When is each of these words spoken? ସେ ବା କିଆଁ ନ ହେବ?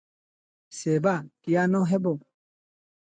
ସେ 0.77 0.95
ବା 1.07 1.13
କିଆଁ 1.19 1.67
ନ 1.75 1.83
ହେବ? 1.93 2.15